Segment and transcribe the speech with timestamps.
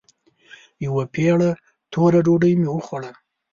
[0.85, 1.51] يوه پېړه
[1.91, 3.11] توره ډوډۍ مې وخوړه.